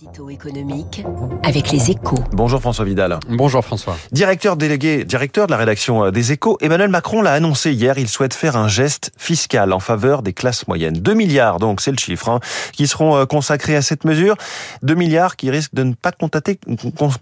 L'édito 0.00 0.28
économique 0.28 1.04
avec 1.44 1.70
les 1.70 1.92
échos. 1.92 2.18
Bonjour 2.32 2.60
François 2.60 2.84
Vidal. 2.84 3.20
Bonjour 3.28 3.64
François. 3.64 3.96
Directeur 4.10 4.56
délégué, 4.56 5.04
directeur 5.04 5.46
de 5.46 5.52
la 5.52 5.56
rédaction 5.56 6.10
des 6.10 6.32
échos, 6.32 6.58
Emmanuel 6.60 6.88
Macron 6.88 7.22
l'a 7.22 7.32
annoncé 7.32 7.72
hier, 7.72 7.96
il 7.96 8.08
souhaite 8.08 8.34
faire 8.34 8.56
un 8.56 8.66
geste 8.66 9.12
fiscal 9.16 9.72
en 9.72 9.78
faveur 9.78 10.22
des 10.22 10.32
classes 10.32 10.66
moyennes. 10.66 10.94
2 10.94 11.14
milliards, 11.14 11.58
donc 11.58 11.80
c'est 11.80 11.92
le 11.92 11.98
chiffre, 11.98 12.28
hein, 12.28 12.40
qui 12.72 12.88
seront 12.88 13.16
euh, 13.16 13.24
consacrés 13.24 13.76
à 13.76 13.82
cette 13.82 14.04
mesure. 14.04 14.36
2 14.82 14.94
milliards 14.94 15.36
qui 15.36 15.48
risquent 15.50 15.74
de 15.74 15.84
ne 15.84 15.94
pas 15.94 16.10
contenter, 16.10 16.58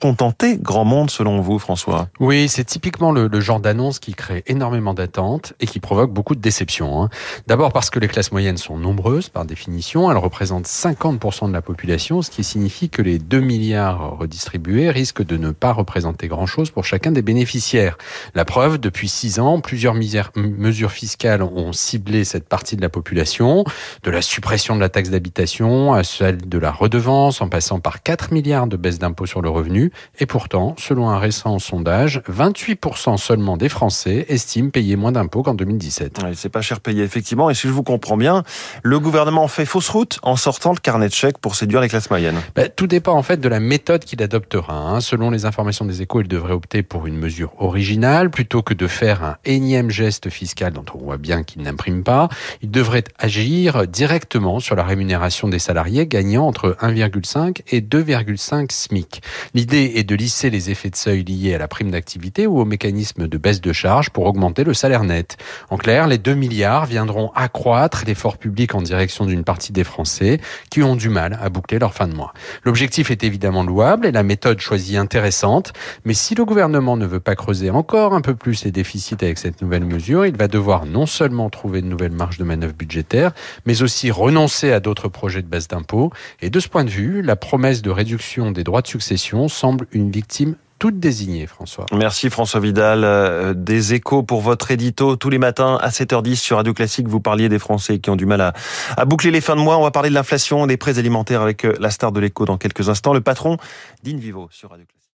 contenter 0.00 0.56
grand 0.56 0.84
monde 0.84 1.10
selon 1.10 1.40
vous 1.40 1.60
François. 1.60 2.08
Oui, 2.18 2.48
c'est 2.48 2.64
typiquement 2.64 3.12
le, 3.12 3.28
le, 3.28 3.40
genre 3.40 3.60
d'annonce 3.60 4.00
qui 4.00 4.14
crée 4.14 4.42
énormément 4.48 4.94
d'attentes 4.94 5.52
et 5.60 5.66
qui 5.66 5.78
provoque 5.78 6.12
beaucoup 6.12 6.34
de 6.34 6.40
déceptions. 6.40 7.02
Hein. 7.02 7.10
D'abord 7.46 7.72
parce 7.72 7.90
que 7.90 8.00
les 8.00 8.08
classes 8.08 8.32
moyennes 8.32 8.56
sont 8.56 8.76
nombreuses 8.76 9.28
par 9.28 9.44
définition, 9.44 10.10
elles 10.10 10.16
représentent 10.16 10.66
50% 10.66 11.46
de 11.46 11.52
la 11.52 11.62
population, 11.62 12.22
ce 12.22 12.30
qui 12.30 12.42
signifie 12.56 12.88
que 12.88 13.02
les 13.02 13.18
2 13.18 13.40
milliards 13.40 14.16
redistribués 14.16 14.88
risquent 14.88 15.22
de 15.22 15.36
ne 15.36 15.50
pas 15.50 15.72
représenter 15.72 16.26
grand-chose 16.26 16.70
pour 16.70 16.86
chacun 16.86 17.12
des 17.12 17.20
bénéficiaires. 17.20 17.98
La 18.34 18.46
preuve, 18.46 18.78
depuis 18.78 19.10
6 19.10 19.40
ans, 19.40 19.60
plusieurs 19.60 19.92
mesures 19.92 20.90
fiscales 20.90 21.42
ont 21.42 21.74
ciblé 21.74 22.24
cette 22.24 22.48
partie 22.48 22.74
de 22.74 22.80
la 22.80 22.88
population, 22.88 23.64
de 24.04 24.10
la 24.10 24.22
suppression 24.22 24.74
de 24.74 24.80
la 24.80 24.88
taxe 24.88 25.10
d'habitation 25.10 25.92
à 25.92 26.02
celle 26.02 26.48
de 26.48 26.58
la 26.58 26.70
redevance, 26.70 27.42
en 27.42 27.50
passant 27.50 27.78
par 27.78 28.02
4 28.02 28.32
milliards 28.32 28.68
de 28.68 28.78
baisse 28.78 28.98
d'impôts 28.98 29.26
sur 29.26 29.42
le 29.42 29.50
revenu. 29.50 29.92
Et 30.18 30.24
pourtant, 30.24 30.74
selon 30.78 31.10
un 31.10 31.18
récent 31.18 31.58
sondage, 31.58 32.22
28% 32.26 33.18
seulement 33.18 33.58
des 33.58 33.68
Français 33.68 34.24
estiment 34.30 34.70
payer 34.70 34.96
moins 34.96 35.12
d'impôts 35.12 35.42
qu'en 35.42 35.52
2017. 35.52 36.20
c'est 36.32 36.48
pas 36.48 36.62
cher 36.62 36.80
payé, 36.80 37.02
effectivement. 37.02 37.50
Et 37.50 37.54
si 37.54 37.68
je 37.68 37.72
vous 37.74 37.82
comprends 37.82 38.16
bien, 38.16 38.44
le 38.82 38.98
gouvernement 38.98 39.46
fait 39.46 39.66
fausse 39.66 39.90
route 39.90 40.18
en 40.22 40.36
sortant 40.36 40.72
le 40.72 40.78
carnet 40.78 41.08
de 41.08 41.12
chèques 41.12 41.36
pour 41.36 41.54
séduire 41.54 41.82
les 41.82 41.90
classes 41.90 42.08
moyennes. 42.08 42.35
Ben, 42.54 42.68
tout 42.74 42.86
dépend 42.86 43.14
en 43.14 43.22
fait 43.22 43.40
de 43.40 43.48
la 43.48 43.60
méthode 43.60 44.04
qu'il 44.04 44.22
adoptera. 44.22 44.74
Hein. 44.74 45.00
Selon 45.00 45.30
les 45.30 45.44
informations 45.44 45.84
des 45.84 46.02
échos, 46.02 46.20
il 46.20 46.28
devrait 46.28 46.52
opter 46.52 46.82
pour 46.82 47.06
une 47.06 47.16
mesure 47.16 47.52
originale 47.58 48.30
plutôt 48.30 48.62
que 48.62 48.74
de 48.74 48.86
faire 48.86 49.22
un 49.22 49.36
énième 49.44 49.90
geste 49.90 50.30
fiscal 50.30 50.72
dont 50.72 50.84
on 50.94 50.98
voit 50.98 51.18
bien 51.18 51.42
qu'il 51.42 51.62
n'imprime 51.62 52.02
pas. 52.02 52.28
Il 52.62 52.70
devrait 52.70 53.04
agir 53.18 53.86
directement 53.86 54.60
sur 54.60 54.76
la 54.76 54.84
rémunération 54.84 55.48
des 55.48 55.58
salariés 55.58 56.06
gagnant 56.06 56.46
entre 56.46 56.76
1,5 56.80 57.62
et 57.68 57.80
2,5 57.80 58.72
SMIC. 58.72 59.22
L'idée 59.54 59.92
est 59.96 60.04
de 60.04 60.14
lisser 60.14 60.50
les 60.50 60.70
effets 60.70 60.90
de 60.90 60.96
seuil 60.96 61.24
liés 61.24 61.54
à 61.54 61.58
la 61.58 61.68
prime 61.68 61.90
d'activité 61.90 62.46
ou 62.46 62.58
au 62.60 62.64
mécanisme 62.64 63.28
de 63.28 63.38
baisse 63.38 63.60
de 63.60 63.72
charge 63.72 64.10
pour 64.10 64.26
augmenter 64.26 64.64
le 64.64 64.74
salaire 64.74 65.04
net. 65.04 65.36
En 65.70 65.76
clair, 65.76 66.06
les 66.06 66.18
2 66.18 66.34
milliards 66.34 66.86
viendront 66.86 67.30
accroître 67.34 68.04
l'effort 68.06 68.38
public 68.38 68.74
en 68.74 68.82
direction 68.82 69.26
d'une 69.26 69.44
partie 69.44 69.72
des 69.72 69.84
Français 69.84 70.40
qui 70.70 70.82
ont 70.82 70.96
du 70.96 71.08
mal 71.08 71.38
à 71.40 71.48
boucler 71.48 71.78
leur 71.78 71.94
fin 71.94 72.08
de 72.08 72.14
mois. 72.14 72.25
L'objectif 72.64 73.10
est 73.10 73.24
évidemment 73.24 73.62
louable 73.62 74.06
et 74.06 74.12
la 74.12 74.22
méthode 74.22 74.60
choisie 74.60 74.96
intéressante, 74.96 75.72
mais 76.04 76.14
si 76.14 76.34
le 76.34 76.44
gouvernement 76.44 76.96
ne 76.96 77.06
veut 77.06 77.20
pas 77.20 77.34
creuser 77.34 77.70
encore 77.70 78.14
un 78.14 78.20
peu 78.20 78.34
plus 78.34 78.64
les 78.64 78.72
déficits 78.72 79.16
avec 79.22 79.38
cette 79.38 79.62
nouvelle 79.62 79.84
mesure, 79.84 80.26
il 80.26 80.36
va 80.36 80.48
devoir 80.48 80.86
non 80.86 81.06
seulement 81.06 81.50
trouver 81.50 81.82
de 81.82 81.86
nouvelles 81.86 82.12
marges 82.12 82.38
de 82.38 82.44
manœuvre 82.44 82.74
budgétaires, 82.74 83.32
mais 83.66 83.82
aussi 83.82 84.10
renoncer 84.10 84.72
à 84.72 84.80
d'autres 84.80 85.08
projets 85.08 85.42
de 85.42 85.48
baisse 85.48 85.68
d'impôts. 85.68 86.12
Et 86.40 86.50
de 86.50 86.60
ce 86.60 86.68
point 86.68 86.84
de 86.84 86.90
vue, 86.90 87.22
la 87.22 87.36
promesse 87.36 87.82
de 87.82 87.90
réduction 87.90 88.50
des 88.50 88.64
droits 88.64 88.82
de 88.82 88.86
succession 88.86 89.48
semble 89.48 89.86
une 89.92 90.10
victime 90.10 90.56
toute 90.78 90.98
désignée, 90.98 91.46
François. 91.46 91.86
Merci 91.92 92.30
François 92.30 92.60
Vidal. 92.60 93.04
Euh, 93.04 93.54
des 93.54 93.94
échos 93.94 94.22
pour 94.22 94.40
votre 94.40 94.70
édito 94.70 95.16
tous 95.16 95.30
les 95.30 95.38
matins 95.38 95.78
à 95.80 95.88
7h10 95.88 96.36
sur 96.36 96.56
Radio 96.56 96.74
Classique. 96.74 97.08
Vous 97.08 97.20
parliez 97.20 97.48
des 97.48 97.58
Français 97.58 97.98
qui 97.98 98.10
ont 98.10 98.16
du 98.16 98.26
mal 98.26 98.40
à, 98.40 98.52
à 98.96 99.04
boucler 99.04 99.30
les 99.30 99.40
fins 99.40 99.56
de 99.56 99.60
mois. 99.60 99.78
On 99.78 99.82
va 99.82 99.90
parler 99.90 100.10
de 100.10 100.14
l'inflation, 100.14 100.66
des 100.66 100.76
prêts 100.76 100.98
alimentaires 100.98 101.42
avec 101.42 101.64
euh, 101.64 101.74
la 101.80 101.90
star 101.90 102.12
de 102.12 102.20
l'écho 102.20 102.44
dans 102.44 102.58
quelques 102.58 102.88
instants. 102.88 103.14
Le 103.14 103.20
patron 103.20 103.56
d'Invivo 104.02 104.48
sur 104.50 104.70
Radio 104.70 104.84
Classique. 104.84 105.05